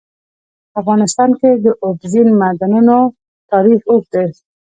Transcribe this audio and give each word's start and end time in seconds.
په 0.71 0.75
افغانستان 0.81 1.29
کې 1.39 1.49
د 1.63 1.65
اوبزین 1.85 2.27
معدنونه 2.41 2.95
تاریخ 3.51 3.79
اوږد 3.89 4.11
دی. 4.15 4.25